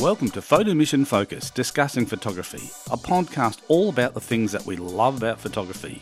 [0.00, 4.76] Welcome to Photo Mission Focus, discussing photography, a podcast all about the things that we
[4.76, 6.00] love about photography.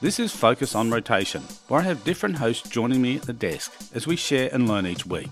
[0.00, 3.70] This is Focus on Rotation, where I have different hosts joining me at the desk
[3.94, 5.28] as we share and learn each week.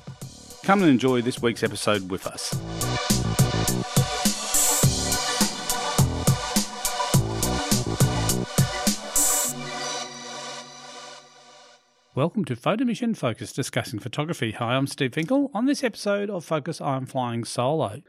[0.63, 3.22] Come and enjoy this week's episode with us.
[12.23, 14.53] Welcome to Photo Mission Focus discussing photography.
[14.53, 15.51] Hi, I'm Steve Finkel.
[15.55, 18.01] On this episode of Focus, I'm flying solo.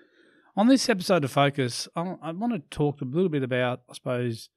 [0.55, 4.49] On this episode of Focus, I, want to talk a little bit about, I suppose,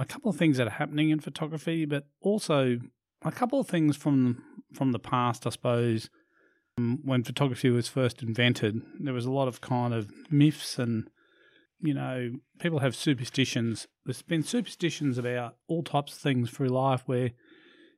[0.00, 2.80] a couple of things that are happening in photography, but also
[3.24, 4.42] a couple of things from
[4.74, 6.10] from the past, I suppose.
[6.76, 11.08] Um, when photography was first invented, there was a lot of kind of myths and
[11.78, 13.86] you know, people have superstitions.
[14.04, 17.30] There's been superstitions about all types of things through life where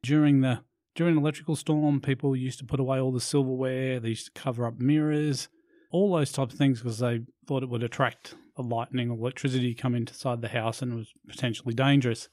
[0.03, 0.61] during the
[0.95, 4.41] during an electrical storm, people used to put away all the silverware, they used to
[4.41, 5.49] cover up mirrors,
[5.91, 9.75] all those types of things because they thought it would attract the lightning or electricity
[9.75, 12.29] come inside the house and was potentially dangerous.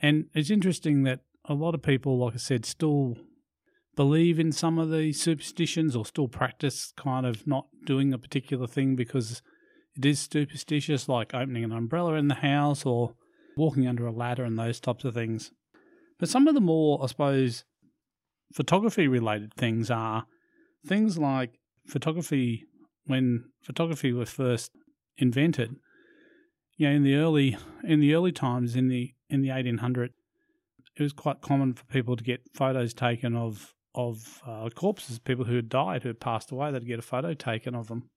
[0.00, 3.16] And it's interesting that a lot of people, like I said, still
[3.94, 8.66] believe in some of the superstitions or still practice kind of not doing a particular
[8.66, 9.42] thing because
[9.96, 13.14] it is superstitious, like opening an umbrella in the house or
[13.56, 15.52] walking under a ladder and those types of things.
[16.18, 17.64] But some of the more, I suppose,
[18.52, 20.26] photography related things are
[20.86, 22.64] things like photography
[23.06, 24.72] when photography was first
[25.16, 25.76] invented
[26.76, 30.10] you know in the early in the early times in the in the 1800s
[30.96, 35.44] it was quite common for people to get photos taken of of uh, corpses people
[35.44, 38.08] who had died who had passed away they'd get a photo taken of them.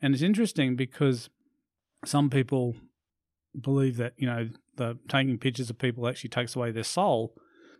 [0.00, 1.28] And it's interesting because
[2.04, 2.76] some people
[3.58, 7.34] believe that you know the taking pictures of people actually takes away their soul.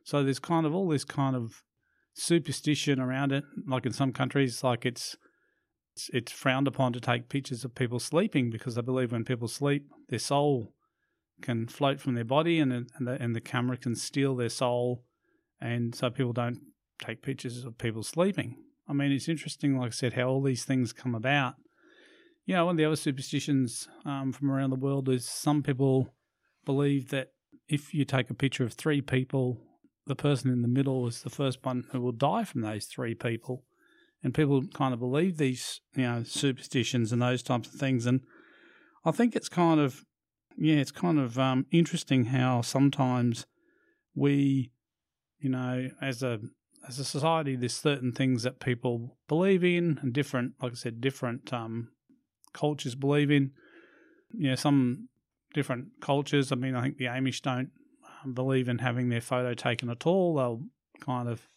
[0.05, 1.63] So there's kind of all this kind of
[2.17, 3.45] superstition around it.
[3.67, 5.17] Like in some countries, like it's
[5.93, 9.49] it's, it's frowned upon to take pictures of people sleeping because they believe when people
[9.49, 10.75] sleep, their soul
[11.41, 15.05] can float from their body, and and the, and the camera can steal their soul,
[15.61, 16.61] and so people don't
[16.99, 18.57] take pictures of people sleeping.
[18.89, 21.55] I mean, it's interesting, like I said, how all these things come about.
[22.47, 26.15] You know, one of the other superstitions um, from around the world is some people
[26.65, 27.33] believe that
[27.69, 29.61] if you take a picture of three people
[30.07, 33.15] the person in the middle was the first one who will die from those three
[33.15, 33.65] people.
[34.23, 38.07] And people kind of believe these, you know, superstitions and those types of things.
[38.07, 38.23] And
[39.05, 40.05] I think it's kind of,
[40.57, 43.47] yeah, it's kind of um, interesting how sometimes
[44.15, 44.73] we,
[45.39, 46.41] you know, as a
[46.89, 51.01] as a society, there's certain things that people believe in, and different, like I said,
[51.01, 51.89] different um,
[52.53, 53.51] cultures believe in.
[54.33, 55.09] You know, some
[55.53, 56.53] different cultures.
[56.53, 57.71] I mean, I think the Amish don't
[58.35, 60.37] believe in having their photo taken at all.
[60.37, 60.63] They'll
[61.01, 61.49] kind of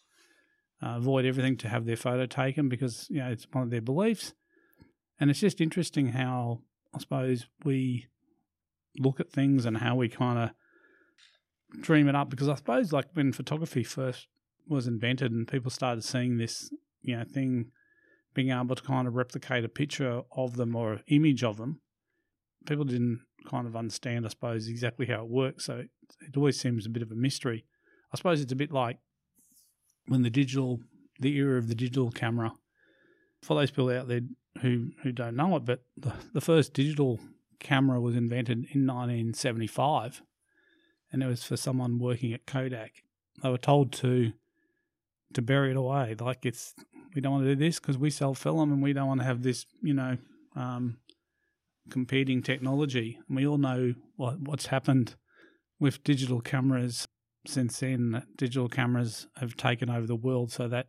[0.82, 3.80] uh, avoid everything to have their photo taken because you know it's one of their
[3.80, 4.34] beliefs.
[5.18, 6.62] And it's just interesting how
[6.94, 8.06] I suppose we
[8.98, 10.50] look at things and how we kind of
[11.80, 12.30] dream it up.
[12.30, 14.28] Because I suppose like when photography first
[14.66, 16.70] was invented and people started seeing this
[17.02, 17.70] you know thing
[18.34, 21.80] being able to kind of replicate a picture of them or image of them,
[22.66, 25.64] people didn't kind of understand, I suppose, exactly how it works.
[25.66, 25.84] So
[26.26, 27.64] it, always seems a bit of a mystery.
[28.12, 28.98] I suppose it's a bit like
[30.06, 30.80] when the digital,
[31.20, 32.52] the era of the digital camera.
[33.42, 34.20] For those people out there
[34.60, 37.18] who who don't know it, but the, the first digital
[37.58, 40.22] camera was invented in 1975,
[41.10, 43.02] and it was for someone working at Kodak.
[43.42, 44.32] They were told to
[45.32, 46.74] to bury it away, like it's
[47.14, 49.26] we don't want to do this because we sell film and we don't want to
[49.26, 50.16] have this, you know,
[50.54, 50.98] um,
[51.90, 53.18] competing technology.
[53.28, 55.16] And we all know what, what's happened
[55.78, 57.08] with digital cameras
[57.46, 58.22] since then.
[58.36, 60.52] Digital cameras have taken over the world.
[60.52, 60.88] So that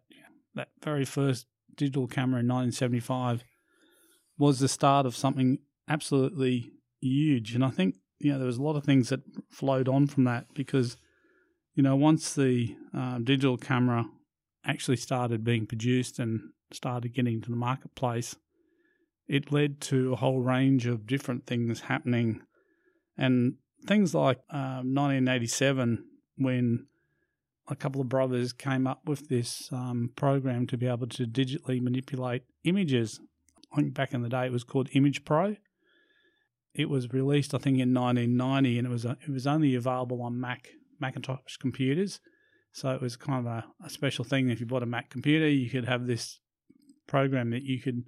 [0.56, 3.44] that very first digital camera in 1975
[4.38, 7.56] was the start of something absolutely huge.
[7.56, 10.26] And I think you know there was a lot of things that flowed on from
[10.26, 10.98] that because
[11.76, 14.06] you know once the uh, digital camera
[14.66, 16.42] actually started being produced and
[16.72, 18.36] started getting into the marketplace
[19.28, 22.42] it led to a whole range of different things happening.
[23.18, 23.56] And
[23.88, 26.06] things like um, 1987,
[26.38, 26.88] when
[27.68, 31.82] a couple of brothers came up with this um, program to be able to digitally
[31.82, 33.20] manipulate images.
[33.72, 35.56] I think back in the day it was called Image Pro.
[36.74, 40.22] It was released, I think, in 1990, and it was a, it was only available
[40.22, 40.70] on Mac
[41.00, 42.20] Macintosh computers.
[42.74, 44.50] So it was kind of a, a special thing.
[44.50, 46.40] If you bought a Mac computer, you could have this
[47.08, 48.04] program that you could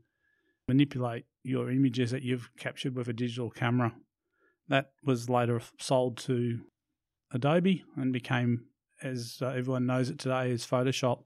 [0.67, 3.93] manipulate your images that you've captured with a digital camera.
[4.69, 6.61] That was later sold to
[7.31, 8.65] Adobe and became,
[9.01, 11.23] as uh, everyone knows it today, as Photoshop.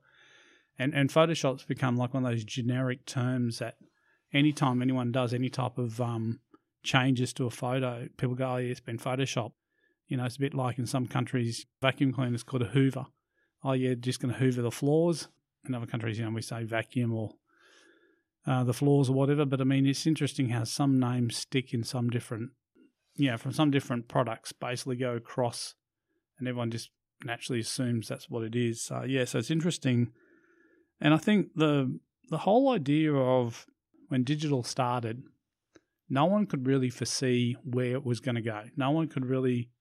[0.79, 3.75] And and Photoshop's become like one of those generic terms that
[4.33, 6.39] anytime anyone does any type of um,
[6.83, 9.51] changes to a photo, people go, "Oh, yeah, it's been Photoshop."
[10.07, 13.07] You know, it's a bit like in some countries, vacuum cleaners called a Hoover.
[13.63, 15.27] Oh, yeah, just going to Hoover the floors.
[15.67, 17.31] In other countries, you know, we say vacuum or
[18.47, 19.45] uh, the floors or whatever.
[19.45, 22.51] But I mean, it's interesting how some names stick in some different,
[23.15, 25.75] yeah, from some different products, basically go across,
[26.39, 26.89] and everyone just
[27.25, 28.81] naturally assumes that's what it is.
[28.81, 30.11] So yeah, so it's interesting,
[31.01, 31.99] and I think the
[32.29, 33.65] the whole idea of
[34.07, 35.23] when digital started,
[36.09, 38.63] no one could really foresee where it was going to go.
[38.77, 39.71] No one could really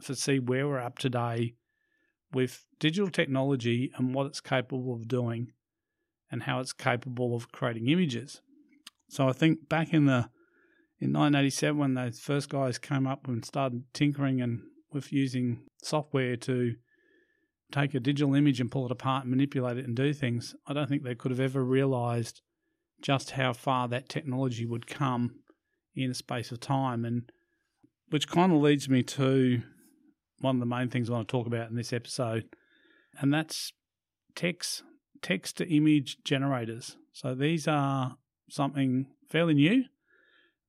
[0.00, 1.54] foresee where we're up today
[2.32, 5.52] with digital technology and what it's capable of doing
[6.30, 8.40] and how it's capable of creating images.
[9.08, 10.28] So I think back in the
[11.00, 16.36] in 1987 when those first guys came up and started tinkering and with using software
[16.36, 16.74] to
[17.70, 20.72] take a digital image and pull it apart and manipulate it and do things, I
[20.72, 22.40] don't think they could have ever realized
[23.00, 25.36] just how far that technology would come
[25.94, 27.30] in a space of time and
[28.10, 29.62] which kind of leads me to
[30.40, 32.44] one of the main things I want to talk about in this episode,
[33.20, 33.72] and that's
[34.34, 34.82] text
[35.22, 36.96] text to image generators.
[37.12, 38.16] So these are
[38.50, 39.84] something fairly new.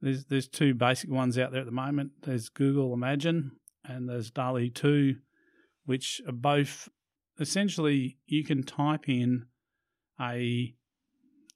[0.02, 2.12] There's there's two basic ones out there at the moment.
[2.24, 3.52] There's Google Imagen
[3.86, 5.16] and there's DALL-E 2,
[5.86, 6.90] which are both
[7.40, 9.46] essentially you can type in
[10.20, 10.74] a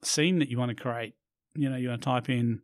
[0.02, 1.16] scene that you want to create.
[1.56, 2.62] You know, you want to type in,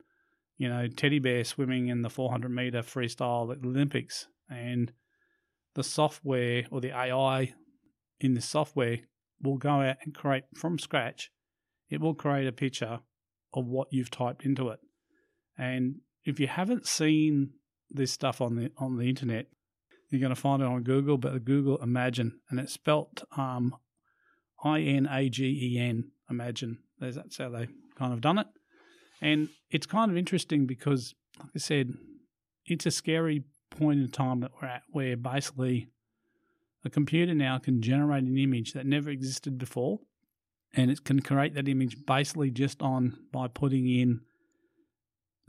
[0.57, 4.91] you know, teddy bear swimming in the 400 meter freestyle Olympics, and
[5.75, 7.53] the software or the AI
[8.19, 8.99] in the software
[9.41, 11.31] will go out and create from scratch.
[11.89, 12.99] It will create a picture
[13.53, 14.79] of what you've typed into it.
[15.57, 17.51] And if you haven't seen
[17.89, 19.47] this stuff on the on the internet,
[20.09, 23.75] you're going to find it on Google, but Google Imagen, and it's spelt um,
[24.63, 26.77] I N A G E N, Imagen.
[26.99, 28.47] That's how they kind of done it.
[29.21, 31.93] And it's kind of interesting because, like I said,
[32.65, 35.89] it's a scary point in time that we're at where basically
[36.85, 39.99] a computer now can generate an image that never existed before
[40.73, 44.21] and it can create that image basically just on by putting in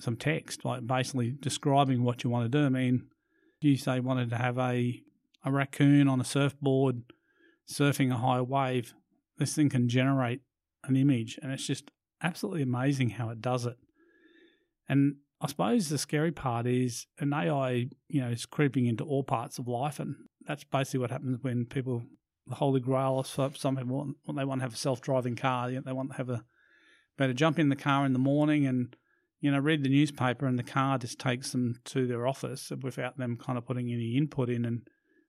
[0.00, 2.64] some text like basically describing what you want to do.
[2.64, 3.06] I mean
[3.60, 5.02] you say wanted to have a
[5.44, 7.02] a raccoon on a surfboard
[7.70, 8.94] surfing a high wave
[9.38, 10.40] this thing can generate
[10.84, 11.90] an image and it's just
[12.22, 13.76] absolutely amazing how it does it.
[14.88, 19.22] And I suppose the scary part is an AI, you know, is creeping into all
[19.22, 22.02] parts of life, and that's basically what happens when people,
[22.46, 26.10] the holy grail, some people want, they want to have a self-driving car, they want
[26.10, 26.44] to have a,
[27.16, 28.96] better jump in the car in the morning and,
[29.40, 33.18] you know, read the newspaper, and the car just takes them to their office without
[33.18, 34.88] them kind of putting any input in, and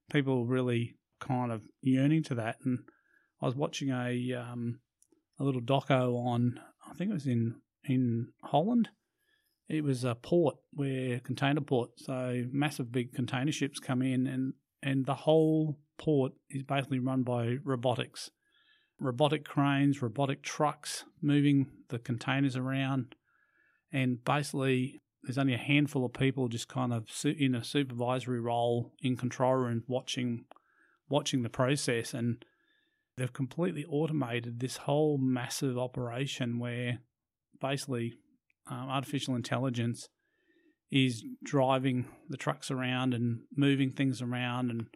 [0.09, 2.57] people really kind of yearning to that.
[2.63, 2.79] And
[3.41, 4.79] I was watching a um,
[5.39, 6.59] a little doco on,
[6.89, 8.89] I think it was in in Holland
[9.71, 14.53] it was a port where container port, so massive big container ships come in, and
[14.81, 18.31] and the whole port is basically run by robotics,
[18.99, 23.15] robotic cranes, robotic trucks moving the containers around,
[23.91, 28.91] and basically there's only a handful of people just kind of in a supervisory role
[29.01, 30.45] in control room watching
[31.09, 32.13] watching the process.
[32.13, 32.43] And
[33.17, 36.99] they've completely automated this whole massive operation where
[37.59, 38.13] basically
[38.67, 40.07] um, artificial intelligence
[40.91, 44.87] is driving the trucks around and moving things around and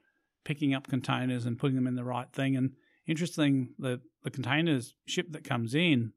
[0.44, 2.56] picking up containers and putting them in the right thing.
[2.56, 2.74] And
[3.08, 6.14] interesting, the the containers ship that comes in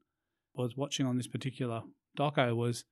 [0.59, 1.83] I was watching on this particular
[2.17, 2.83] doco was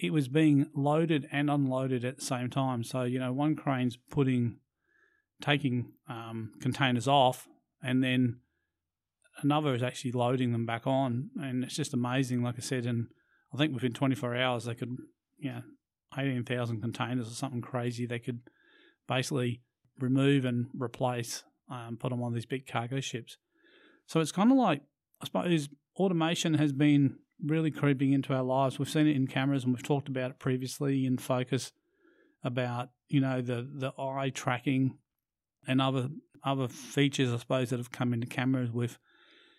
[0.00, 2.82] it was being loaded and unloaded at the same time.
[2.82, 4.56] So you know, one crane's putting
[5.40, 7.46] taking um, containers off,
[7.82, 8.40] and then
[9.42, 12.42] another is actually loading them back on, and it's just amazing.
[12.42, 13.08] Like I said, and
[13.52, 14.96] I think within 24 hours they could,
[15.38, 15.62] you know,
[16.16, 18.06] 18,000 containers or something crazy.
[18.06, 18.40] They could
[19.08, 19.60] basically
[19.98, 23.36] remove and replace, um, put them on these big cargo ships.
[24.06, 24.82] So it's kind of like,
[25.20, 28.78] I suppose, automation has been really creeping into our lives.
[28.78, 31.72] We've seen it in cameras and we've talked about it previously in Focus
[32.42, 34.98] about, you know, the, the eye tracking
[35.66, 36.08] and other
[36.44, 38.98] other features, I suppose, that have come into cameras with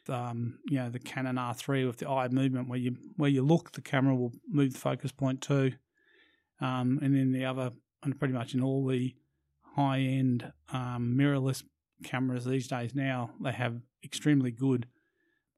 [0.08, 3.72] um, you know the Canon R3 with the eye movement, where you where you look,
[3.72, 5.74] the camera will move the focus point too,
[6.62, 7.72] um, and then the other,
[8.04, 9.16] and pretty much in all the
[9.76, 11.64] high end um, mirrorless
[12.04, 14.88] cameras these days now, they have extremely good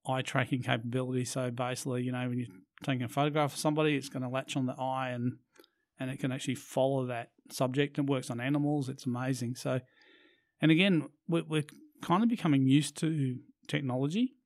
[0.07, 1.25] eye tracking capability.
[1.25, 2.47] So basically, you know, when you're
[2.83, 5.33] taking a photograph of somebody, it's going to latch on the eye and
[5.99, 7.97] and it can actually follow that subject.
[7.97, 8.87] It works on animals.
[8.87, 9.55] It's amazing.
[9.55, 9.79] So,
[10.61, 11.63] and again, we're, we're
[12.03, 13.37] kind of becoming used to
[13.67, 14.36] technology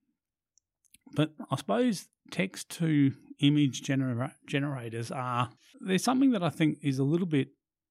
[1.15, 5.50] But I suppose text to image gener- generators are
[5.80, 7.50] there's something that I think is a little bit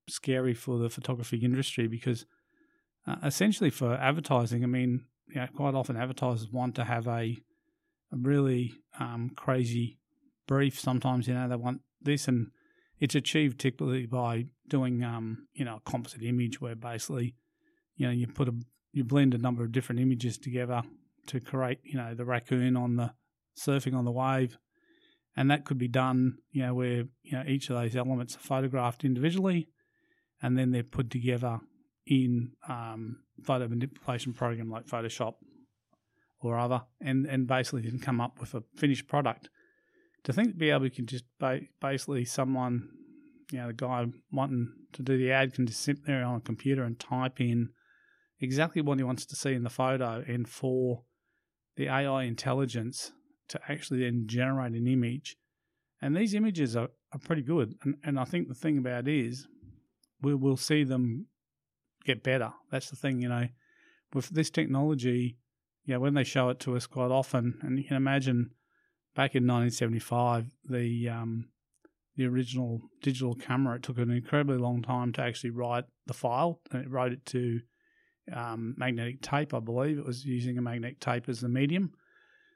[0.08, 2.24] scary for the photography industry because
[3.06, 7.36] uh, essentially for advertising, I mean, you know, quite often advertisers want to have a,
[8.12, 9.98] a really um, crazy
[10.46, 10.78] brief.
[10.78, 12.48] Sometimes you know they want this, and
[12.98, 17.34] it's achieved typically by doing um, you know a composite image where basically
[17.96, 18.54] you know you put a
[18.92, 20.82] you blend a number of different images together
[21.26, 23.12] to create you know the raccoon on the
[23.56, 24.56] surfing on the wave
[25.36, 28.40] and that could be done, you know, where you know each of those elements are
[28.40, 29.68] photographed individually,
[30.42, 31.60] and then they're put together
[32.06, 35.34] in um, photo manipulation program like Photoshop
[36.42, 39.48] or other, and and basically can come up with a finished product.
[40.24, 42.90] To think to be able to just ba- basically someone,
[43.50, 46.40] you know, the guy wanting to do the ad can just sit there on a
[46.40, 47.70] computer and type in
[48.40, 51.04] exactly what he wants to see in the photo, and for
[51.76, 53.12] the AI intelligence
[53.48, 55.36] to actually then generate an image.
[56.00, 57.74] And these images are, are pretty good.
[57.82, 59.46] And, and I think the thing about is
[60.22, 61.26] we will see them
[62.04, 62.52] get better.
[62.70, 63.48] That's the thing, you know,
[64.14, 65.36] with this technology,
[65.84, 68.50] you know, when they show it to us quite often, and you can imagine
[69.14, 71.48] back in 1975, the um,
[72.16, 76.60] the original digital camera, it took an incredibly long time to actually write the file,
[76.70, 77.60] and it wrote it to
[78.34, 79.98] um, magnetic tape, I believe.
[79.98, 81.92] It was using a magnetic tape as the medium.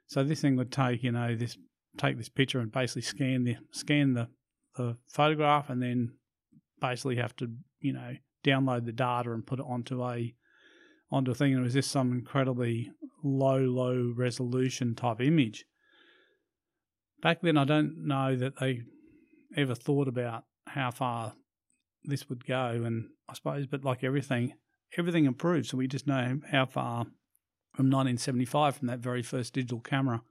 [0.07, 1.57] So this thing would take, you know, this
[1.97, 4.27] take this picture and basically scan the scan the,
[4.75, 6.11] the photograph and then
[6.81, 8.13] basically have to, you know,
[8.43, 10.33] download the data and put it onto a
[11.11, 11.53] onto a thing.
[11.53, 12.91] And it was just some incredibly
[13.23, 15.65] low, low resolution type image.
[17.21, 18.81] Back then, I don't know that they
[19.57, 21.33] ever thought about how far
[22.03, 24.53] this would go, and I suppose, but like everything,
[24.97, 25.67] everything improved.
[25.67, 27.05] So we just know how far
[27.73, 30.21] from 1975 from that very first digital camera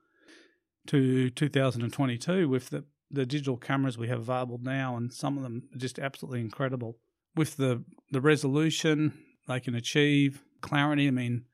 [0.87, 5.63] to 2022 with the, the digital cameras we have available now, and some of them
[5.73, 6.97] are just absolutely incredible.
[7.35, 9.13] With the, the resolution
[9.47, 11.45] they can achieve, clarity, I mean,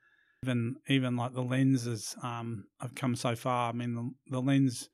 [0.44, 3.70] even even like the lenses um, have come so far.
[3.70, 4.90] I mean, the, the lens,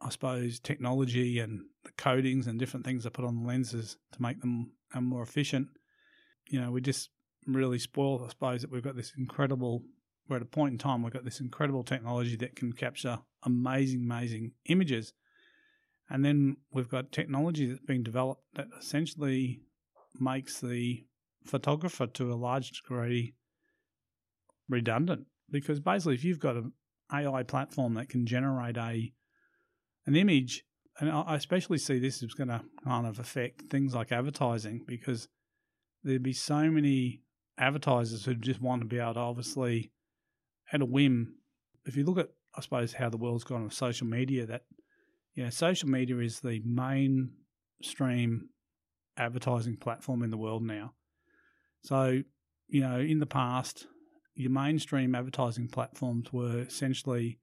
[0.00, 4.22] I suppose, technology and the coatings and different things are put on the lenses to
[4.22, 5.68] make them um, more efficient.
[6.48, 7.10] You know, we just
[7.46, 9.82] really spoiled, I suppose, that we've got this incredible
[10.28, 14.02] we're at a point in time we've got this incredible technology that can capture amazing,
[14.02, 15.12] amazing images.
[16.08, 19.60] And then we've got technology that's being developed that essentially
[20.20, 21.04] makes the
[21.44, 23.34] photographer to a large degree
[24.68, 25.26] redundant.
[25.50, 26.72] Because basically, if you've got an
[27.12, 29.12] AI platform that can generate a
[30.06, 30.64] an image,
[30.98, 35.28] and I especially see this is going to kind of affect things like advertising because
[36.02, 37.22] there'd be so many
[37.58, 39.92] advertisers who just want to be able to obviously
[40.72, 41.34] at a whim,
[41.84, 44.62] if you look at, I suppose, how the world's gone with social media, that,
[45.34, 48.48] you know, social media is the mainstream
[49.16, 50.92] advertising platform in the world now.
[51.82, 52.22] So,
[52.68, 53.86] you know, in the past,
[54.34, 57.38] your mainstream advertising platforms were essentially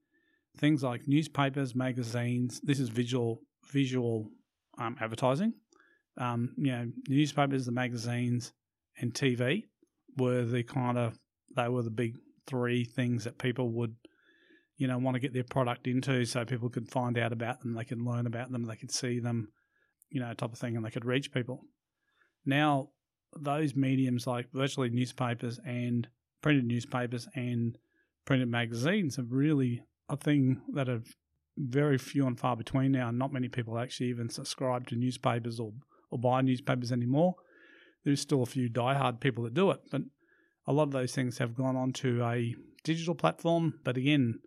[0.57, 2.59] things like newspapers, magazines.
[2.63, 4.31] This is visual visual
[4.79, 5.53] um, advertising.
[6.17, 8.53] Um, you know, newspapers, the magazines,
[8.99, 9.65] and TV
[10.19, 11.17] were the kind of
[11.55, 12.15] they were the big
[12.47, 13.95] three things that people would,
[14.77, 17.73] you know, want to get their product into so people could find out about them,
[17.73, 19.49] they could learn about them, they could see them,
[20.09, 21.61] you know, type of thing, and they could reach people.
[22.45, 22.89] Now,
[23.39, 26.07] those mediums like virtually newspapers and
[26.41, 27.77] printed newspapers and
[28.25, 31.01] printed magazines are really a thing that are
[31.57, 33.11] very few and far between now.
[33.11, 35.73] Not many people actually even subscribe to newspapers or,
[36.09, 37.35] or buy newspapers anymore.
[38.03, 40.01] There's still a few diehard people that do it, but
[40.65, 44.39] a lot of those things have gone onto a digital platform, but again,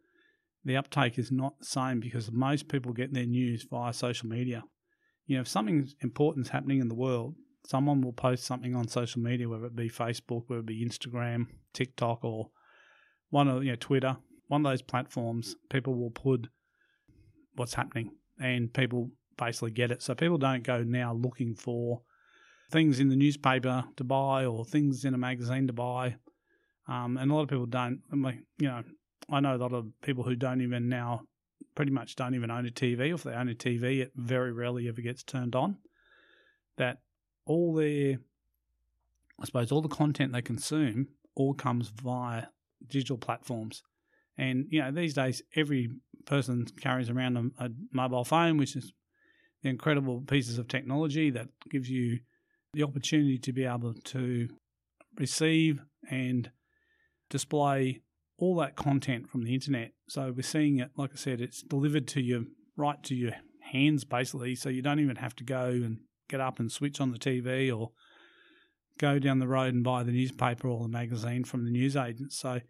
[0.65, 4.63] the uptake is not the same because most people get their news via social media.
[5.27, 7.35] You know, if something important is happening in the world,
[7.67, 11.47] someone will post something on social media, whether it be Facebook, whether it be Instagram,
[11.73, 12.51] TikTok, or
[13.31, 14.17] one of you know Twitter,
[14.49, 15.57] one of those platforms.
[15.71, 16.49] People will put
[17.55, 20.03] what's happening, and people basically get it.
[20.03, 22.03] So people don't go now looking for
[22.73, 26.17] things in the newspaper to buy or things in a magazine to buy.
[26.89, 28.01] Um, and a lot of people don't.
[28.59, 28.83] You know,
[29.31, 31.23] I know a lot of people who don't even now,
[31.75, 33.15] pretty much don't even own a TV.
[33.15, 35.77] If they own a TV, it very rarely ever gets turned on.
[36.79, 36.99] That
[37.45, 38.19] all their,
[39.39, 42.47] I suppose, all the content they consume all comes via
[42.89, 43.83] digital platforms.
[44.37, 45.91] And you know, these days, every
[46.25, 48.93] person carries around a, a mobile phone, which is
[49.63, 52.19] the incredible pieces of technology that gives you
[52.73, 54.49] the opportunity to be able to
[55.19, 56.51] receive and
[57.29, 58.01] display
[58.39, 59.93] all that content from the internet.
[60.09, 64.05] So we're seeing it, like I said, it's delivered to you right to your hands
[64.05, 64.55] basically.
[64.55, 65.99] So you don't even have to go and
[66.29, 67.91] get up and switch on the TV or
[68.99, 72.33] go down the road and buy the newspaper or the magazine from the newsagent.
[72.33, 72.61] So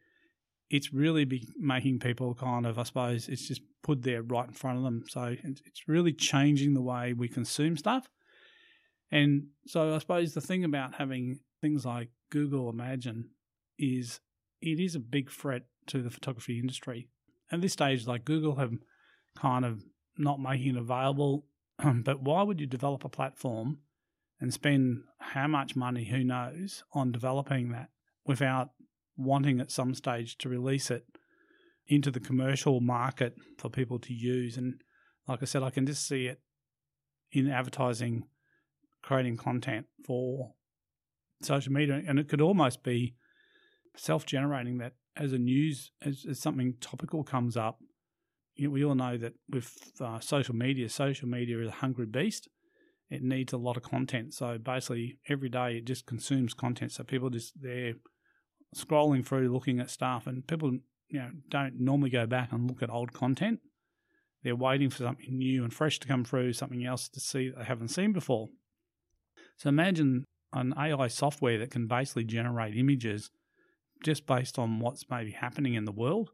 [0.68, 4.54] it's really be making people kind of, I suppose, it's just put there right in
[4.54, 5.04] front of them.
[5.08, 8.08] So it's really changing the way we consume stuff.
[9.12, 13.24] And so I suppose the thing about having things like Google Imagen
[13.78, 14.20] is
[14.60, 17.08] it is a big threat to the photography industry.
[17.50, 18.72] At this stage, like Google have
[19.36, 19.84] kind of
[20.16, 21.44] not making it available,
[21.78, 23.78] um, but why would you develop a platform
[24.40, 27.90] and spend how much money, who knows, on developing that
[28.26, 28.70] without
[29.16, 31.04] wanting at some stage to release it
[31.86, 34.56] into the commercial market for people to use?
[34.56, 34.80] And
[35.28, 36.40] like I said, I can just see it
[37.30, 38.24] in advertising,
[39.02, 40.54] creating content for
[41.42, 43.14] social media, and it could almost be
[43.96, 47.78] self-generating that as a news as, as something topical comes up.
[48.54, 52.06] You know, we all know that with uh, social media social media is a hungry
[52.06, 52.48] beast.
[53.10, 54.32] It needs a lot of content.
[54.32, 56.92] So basically every day it just consumes content.
[56.92, 57.94] So people just they're
[58.74, 60.78] scrolling through looking at stuff and people
[61.08, 63.60] you know don't normally go back and look at old content.
[64.42, 67.58] They're waiting for something new and fresh to come through something else to see that
[67.58, 68.48] they haven't seen before
[69.56, 73.30] so imagine an ai software that can basically generate images
[74.04, 76.30] just based on what's maybe happening in the world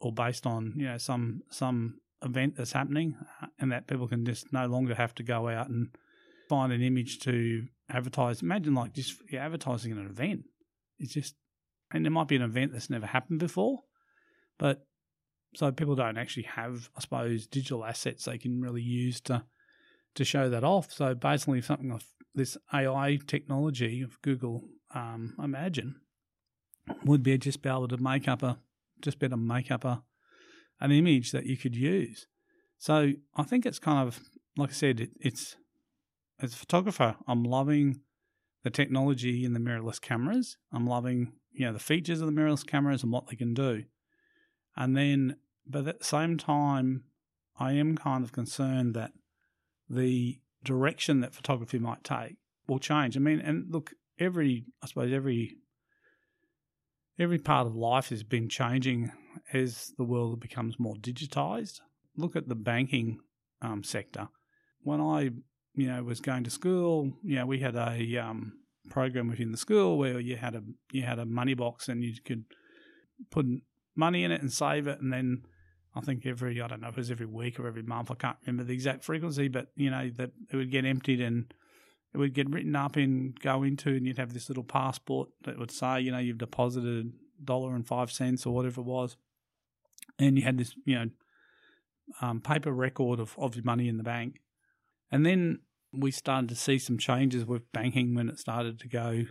[0.00, 4.24] or based on you know some some event that's happening uh, and that people can
[4.24, 5.88] just no longer have to go out and
[6.48, 8.42] find an image to advertise.
[8.42, 10.42] Imagine like just you're advertising an event.
[10.98, 11.34] It's just
[11.92, 13.80] and there might be an event that's never happened before
[14.58, 14.86] but
[15.56, 19.42] so people don't actually have i suppose digital assets they can really use to
[20.14, 20.92] to show that off.
[20.92, 21.92] So basically something
[22.34, 25.94] this ai technology of google um, imagen
[27.04, 28.58] would be just be able to make up a
[29.00, 30.02] just be able to make up a
[30.80, 32.26] an image that you could use.
[32.78, 34.20] So I think it's kind of
[34.56, 35.56] like I said, it, it's
[36.40, 38.00] as a photographer, I'm loving
[38.62, 40.56] the technology in the mirrorless cameras.
[40.72, 43.84] I'm loving you know the features of the mirrorless cameras and what they can do.
[44.76, 47.04] And then, but at the same time,
[47.58, 49.12] I am kind of concerned that
[49.88, 53.16] the direction that photography might take will change.
[53.16, 55.56] I mean, and look, every I suppose every
[57.18, 59.12] every part of life has been changing
[59.52, 61.80] as the world becomes more digitized.
[62.16, 63.20] Look at the banking
[63.62, 64.28] um, sector.
[64.82, 65.30] When I,
[65.74, 68.54] you know, was going to school, you know, we had a um,
[68.88, 72.14] program within the school where you had a you had a money box and you
[72.24, 72.44] could
[73.30, 73.46] put
[73.94, 75.42] money in it and save it, and then
[75.94, 78.14] I think every I don't know if it was every week or every month I
[78.14, 81.52] can't remember the exact frequency, but you know that it would get emptied and
[82.12, 85.58] it would get written up and go into, and you'd have this little passport that
[85.58, 89.16] would say, you know, you've deposited dollar and five cents or whatever it was,
[90.18, 91.10] and you had this, you know,
[92.20, 94.40] um, paper record of, of your money in the bank.
[95.12, 95.60] And then
[95.92, 99.24] we started to see some changes with banking when it started to go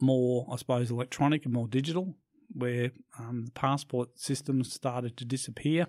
[0.00, 2.16] more, I suppose, electronic and more digital,
[2.54, 5.86] where um, the passport systems started to disappear.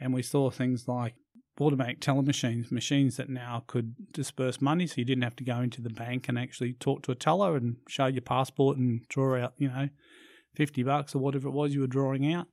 [0.00, 1.14] And we saw things like
[1.60, 5.60] automatic teller machines, machines that now could disperse money, so you didn't have to go
[5.60, 9.36] into the bank and actually talk to a teller and show your passport and draw
[9.42, 9.88] out, you know,
[10.54, 12.46] fifty bucks or whatever it was you were drawing out.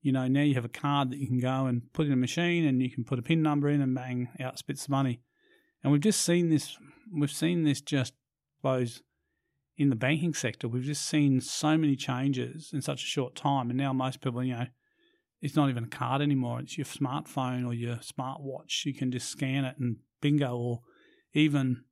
[0.00, 2.16] You know, now you have a card that you can go and put in a
[2.16, 5.20] machine, and you can put a pin number in, and bang, out spits the money.
[5.82, 6.78] And we've just seen this.
[7.12, 9.02] We've seen this just, I suppose,
[9.76, 10.68] in the banking sector.
[10.68, 14.42] We've just seen so many changes in such a short time, and now most people,
[14.44, 14.66] you know
[15.42, 16.60] it's not even a card anymore.
[16.60, 18.84] It's your smartphone or your smartwatch.
[18.84, 20.56] You can just scan it and bingo.
[20.56, 20.80] Or
[21.34, 21.82] even,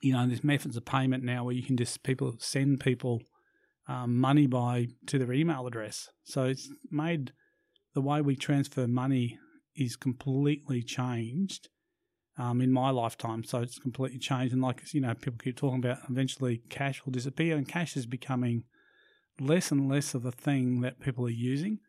[0.00, 3.20] you know, there's methods of payment now where you can just people send people
[3.88, 6.08] um, money by to their email address.
[6.22, 7.32] So it's made
[7.94, 9.38] the way we transfer money
[9.76, 11.68] is completely changed
[12.36, 13.44] um, in my lifetime.
[13.44, 14.52] So it's completely changed.
[14.52, 18.06] And like you know, people keep talking about eventually cash will disappear, and cash is
[18.06, 18.64] becoming
[19.40, 21.80] less and less of a thing that people are using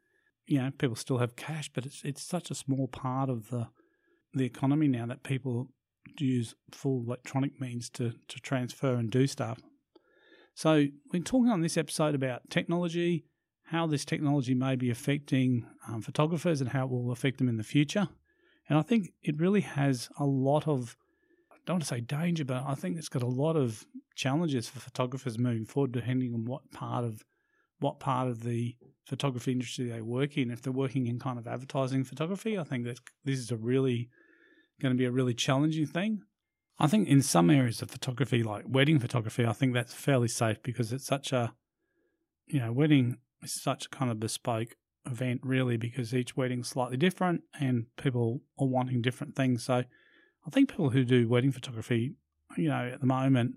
[0.48, 3.68] you know, people still have cash, but it's it's such a small part of the
[4.34, 5.70] the economy now that people
[6.20, 9.60] use full electronic means to, to transfer and do stuff.
[10.54, 13.26] So we're talking on this episode about technology,
[13.64, 17.58] how this technology may be affecting um, photographers and how it will affect them in
[17.58, 18.10] the future.
[18.70, 20.96] And I think it really has a lot of,
[21.52, 24.68] I don't want to say danger, but I think it's got a lot of challenges
[24.68, 27.24] for photographers moving forward, depending on what part of
[27.80, 28.76] what part of the
[29.06, 30.50] photography industry they work in.
[30.50, 34.10] If they're working in kind of advertising photography, I think that this is a really
[34.82, 36.22] going to be a really challenging thing.
[36.80, 40.62] I think in some areas of photography, like wedding photography, I think that's fairly safe
[40.64, 41.54] because it's such a,
[42.48, 46.98] you know, wedding is such a kind of bespoke event, really, because each wedding's slightly
[46.98, 49.64] different and people are wanting different things.
[49.64, 49.84] So
[50.46, 52.16] I think people who do wedding photography,
[52.58, 53.56] you know, at the moment,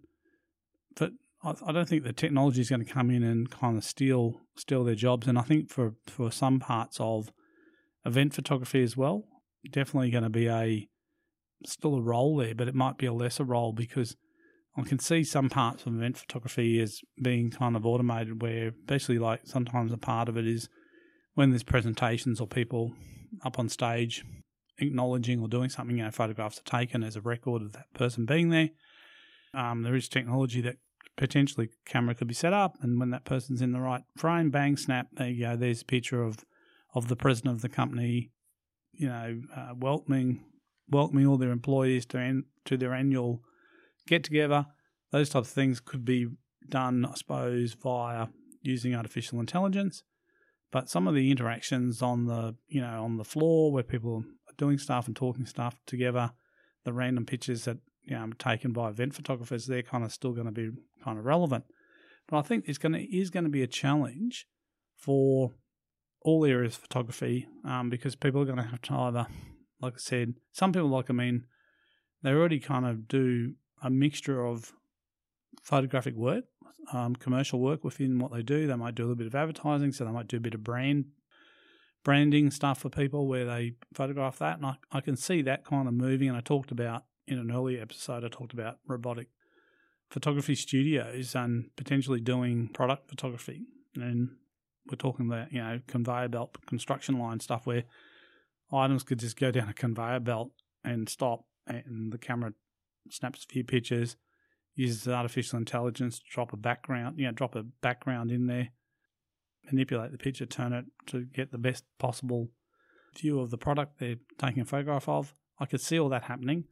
[0.96, 4.40] but I don't think the technology is going to come in and kind of steal
[4.56, 5.28] steal their jobs.
[5.28, 7.32] And I think for for some parts of
[8.04, 9.24] event photography as well,
[9.70, 10.88] definitely going to be a
[11.64, 14.16] still a role there, but it might be a lesser role because
[14.76, 19.18] I can see some parts of event photography as being kind of automated, where basically
[19.18, 20.68] like sometimes a part of it is
[21.38, 22.92] when there's presentations or people
[23.44, 24.24] up on stage
[24.78, 28.26] acknowledging or doing something, you know, photographs are taken as a record of that person
[28.26, 28.70] being there.
[29.54, 30.78] Um, there is technology that
[31.16, 34.76] potentially camera could be set up, and when that person's in the right frame, bang,
[34.76, 35.54] snap, there you go.
[35.54, 36.44] There's a picture of
[36.92, 38.32] of the president of the company,
[38.92, 40.44] you know, uh, welcoming
[40.90, 43.44] welcoming all their employees to to their annual
[44.08, 44.66] get together.
[45.12, 46.26] Those types of things could be
[46.68, 48.26] done, I suppose, via
[48.60, 50.02] using artificial intelligence.
[50.70, 54.54] But some of the interactions on the you know on the floor where people are
[54.56, 56.32] doing stuff and talking stuff together,
[56.84, 57.78] the random pictures that
[58.08, 60.70] you know, taken by event photographers, they're kind of still going to be
[61.04, 61.64] kind of relevant.
[62.26, 64.46] But I think it's going to is going to be a challenge
[64.96, 65.52] for
[66.22, 69.26] all areas of photography um, because people are going to have to either,
[69.80, 71.44] like I said, some people like I mean,
[72.22, 74.72] they already kind of do a mixture of
[75.62, 76.44] photographic work,
[76.92, 78.66] um, commercial work within what they do.
[78.66, 80.64] They might do a little bit of advertising, so they might do a bit of
[80.64, 81.06] brand
[82.04, 84.56] branding stuff for people where they photograph that.
[84.56, 86.28] And I, I can see that kind of moving.
[86.28, 89.28] And I talked about in an earlier episode, I talked about robotic
[90.10, 93.62] photography studios and potentially doing product photography.
[93.96, 94.30] And
[94.90, 97.84] we're talking about, you know, conveyor belt construction line stuff where
[98.72, 100.52] items could just go down a conveyor belt
[100.84, 102.52] and stop and the camera
[103.10, 104.16] snaps a few pictures,
[104.78, 108.68] uses artificial intelligence to drop a background, you know, drop a background in there,
[109.66, 112.48] manipulate the picture, turn it to get the best possible
[113.16, 115.34] view of the product they're taking a photograph of.
[115.58, 116.64] I could see all that happening.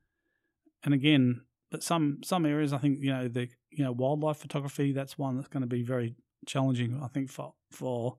[0.85, 4.93] And again, but some some areas I think, you know, the you know, wildlife photography,
[4.93, 6.15] that's one that's going to be very
[6.47, 8.19] challenging, I think, for for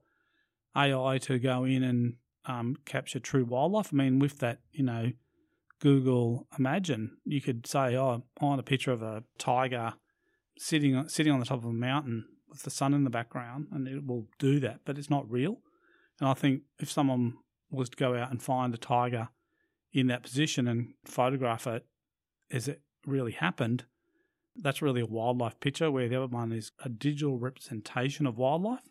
[0.76, 3.89] AI to go in and um, capture true wildlife.
[3.93, 5.12] I mean, with that, you know,
[5.80, 9.94] Google Imagen, you could say, "Oh, I want a picture of a tiger
[10.58, 13.88] sitting sitting on the top of a mountain with the sun in the background," and
[13.88, 15.62] it will do that, but it's not real.
[16.20, 17.38] And I think if someone
[17.70, 19.30] was to go out and find a tiger
[19.92, 21.86] in that position and photograph it
[22.50, 23.86] as it really happened,
[24.56, 28.88] that's really a wildlife picture, where the other one is a digital representation of wildlife.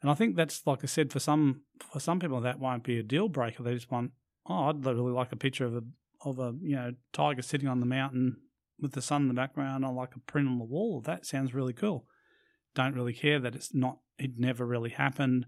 [0.00, 2.98] And I think that's like I said, for some for some people that won't be
[2.98, 3.62] a deal breaker.
[3.62, 4.12] They just want
[4.50, 5.82] oh, I'd really like a picture of a
[6.22, 8.36] of a you know tiger sitting on the mountain
[8.78, 11.00] with the sun in the background or like a print on the wall.
[11.00, 12.06] That sounds really cool.
[12.74, 13.98] Don't really care that it's not.
[14.18, 15.46] It never really happened.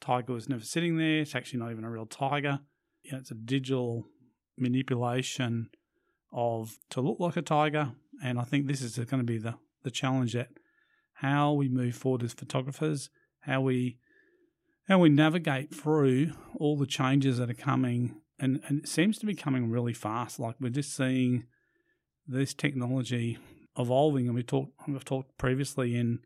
[0.00, 1.20] Tiger was never sitting there.
[1.20, 2.60] It's actually not even a real tiger.
[3.02, 4.06] You know, it's a digital
[4.56, 5.70] manipulation
[6.32, 7.92] of to look like a tiger.
[8.22, 10.48] And I think this is going to be the the challenge that
[11.14, 13.98] how we move forward as photographers, how we
[14.88, 19.26] how we navigate through all the changes that are coming and, and it seems to
[19.26, 20.38] be coming really fast.
[20.38, 21.44] Like we're just seeing
[22.26, 23.38] this technology
[23.78, 26.20] evolving, and we talked we've talked previously in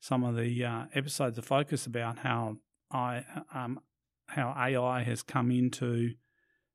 [0.00, 2.56] some of the uh, episodes of Focus about how
[2.90, 3.80] I um,
[4.28, 6.14] how AI has come into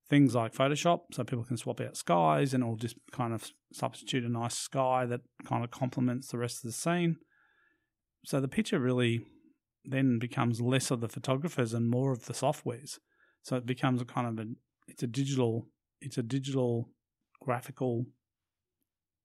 [0.09, 4.25] things like Photoshop, so people can swap out skies and it'll just kind of substitute
[4.25, 7.17] a nice sky that kind of complements the rest of the scene.
[8.25, 9.21] So the picture really
[9.83, 12.99] then becomes less of the photographers and more of the softwares.
[13.43, 14.49] So it becomes a kind of a
[14.87, 15.67] it's a digital
[15.99, 16.89] it's a digital
[17.41, 18.05] graphical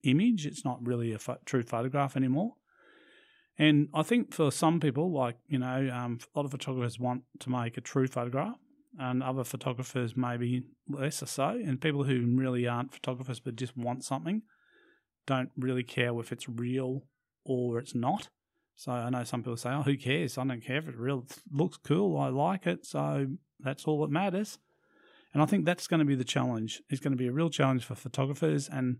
[0.02, 0.46] image.
[0.46, 2.54] It's not really a fo- true photograph anymore.
[3.58, 7.22] And I think for some people, like you know, um, a lot of photographers want
[7.40, 8.56] to make a true photograph,
[8.98, 11.48] and other photographers maybe less or so.
[11.48, 14.42] And people who really aren't photographers but just want something
[15.26, 17.02] don't really care if it's real
[17.44, 18.28] or it's not.
[18.76, 20.38] So I know some people say, "Oh, who cares?
[20.38, 22.18] I don't care if it real it looks cool.
[22.18, 23.26] I like it, so
[23.60, 24.58] that's all that matters."
[25.32, 26.82] And I think that's going to be the challenge.
[26.88, 28.68] It's going to be a real challenge for photographers.
[28.68, 28.98] And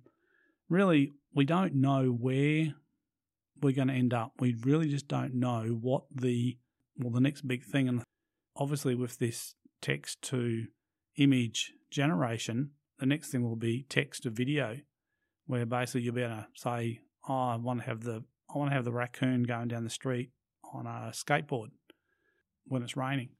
[0.69, 2.75] really, we don't know where
[3.63, 4.33] we're going to end up.
[4.39, 6.59] We really just don't know what the
[6.99, 7.89] well the next big thing.
[7.89, 8.03] And
[8.55, 10.67] obviously, with this text to
[11.17, 14.81] image generation, the next thing will be text to video,
[15.47, 18.71] where basically you'll be able to say, "Oh, I want to have the I want
[18.71, 20.33] to have the raccoon going down the street
[20.73, 21.69] on a skateboard
[22.67, 23.31] when it's raining,"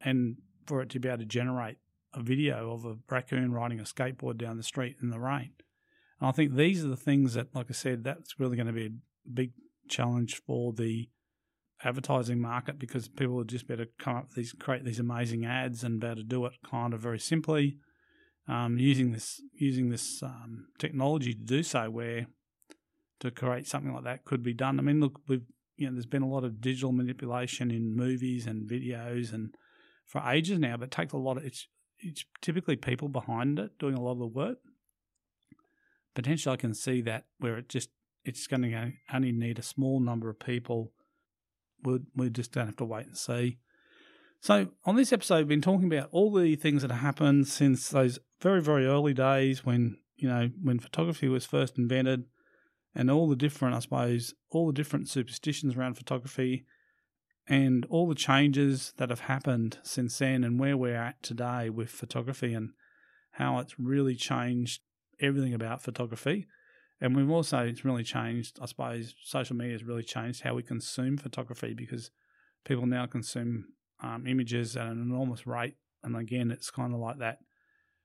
[0.00, 0.36] and
[0.66, 1.78] for it to be able to generate
[2.14, 5.50] a video of a raccoon riding a skateboard down the street in the rain.
[6.20, 8.72] And I think these are the things that, like I said, that's really going to
[8.72, 9.52] be a big
[9.88, 11.08] challenge for the
[11.84, 15.84] advertising market because people would just better come up with these create these amazing ads
[15.84, 17.76] and be able to do it kind of very simply
[18.48, 22.28] um, using this using this um, technology to do so where
[23.20, 24.78] to create something like that could be done.
[24.78, 25.44] I mean, look, we've
[25.76, 29.54] you know, there's been a lot of digital manipulation in movies and videos and
[30.06, 31.66] for ages now, but it takes a lot of it's
[31.98, 34.58] it's typically people behind it doing a lot of the work.
[36.14, 37.90] Potentially, I can see that where it just
[38.24, 40.92] it's going to only need a small number of people.
[41.82, 43.58] We we just don't have to wait and see.
[44.40, 47.88] So on this episode, we've been talking about all the things that have happened since
[47.88, 52.24] those very very early days when you know when photography was first invented,
[52.94, 56.66] and all the different I suppose all the different superstitions around photography,
[57.48, 61.90] and all the changes that have happened since then, and where we're at today with
[61.90, 62.70] photography and
[63.32, 64.80] how it's really changed
[65.20, 66.46] everything about photography.
[67.00, 70.62] And we've also it's really changed, I suppose, social media has really changed how we
[70.62, 72.10] consume photography because
[72.64, 73.66] people now consume
[74.02, 75.74] um, images at an enormous rate.
[76.02, 77.38] And again, it's kind of like that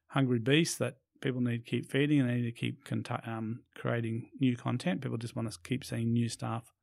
[0.08, 2.80] hungry beast that people need to keep feeding and they need to keep
[3.26, 5.02] um, creating new content.
[5.02, 6.74] People just want to keep seeing new stuff.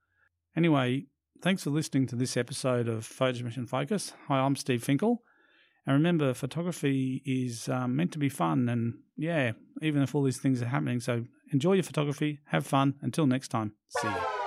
[0.57, 1.07] Anyway,
[1.41, 4.13] thanks for listening to this episode of Photos Mission Focus.
[4.27, 5.23] Hi, I'm Steve Finkel.
[5.87, 8.69] And remember, photography is um, meant to be fun.
[8.69, 11.01] And yeah, even if all these things are happening.
[11.01, 12.95] So enjoy your photography, have fun.
[13.03, 14.38] Until next time, see you.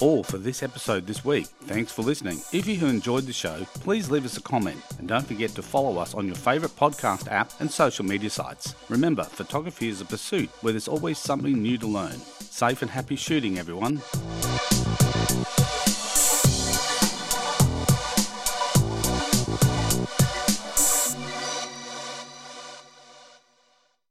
[0.00, 1.46] All for this episode this week.
[1.64, 2.40] Thanks for listening.
[2.52, 5.62] If you have enjoyed the show, please leave us a comment and don't forget to
[5.62, 8.74] follow us on your favourite podcast app and social media sites.
[8.88, 12.18] Remember, photography is a pursuit where there's always something new to learn.
[12.40, 14.00] Safe and happy shooting, everyone.